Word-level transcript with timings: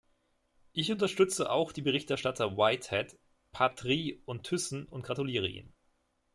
Ich 0.73 0.91
unterstütze 0.91 1.51
auch 1.51 1.71
die 1.71 1.83
Berichterstatter 1.83 2.57
Whitehead, 2.57 3.19
Patrie 3.51 4.19
und 4.25 4.41
Thyssen 4.41 4.87
und 4.87 5.03
gratuliere 5.03 5.47
ihnen. 5.47 5.75